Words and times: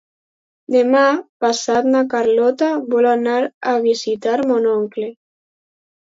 Demà 0.75 1.03
passat 1.45 1.89
na 1.97 2.01
Carlota 2.13 2.71
vol 2.95 3.09
anar 3.11 3.37
a 3.75 3.75
visitar 3.85 4.35
mon 4.55 4.69
oncle. 4.73 5.09